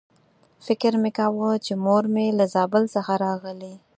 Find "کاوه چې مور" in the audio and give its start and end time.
1.17-2.03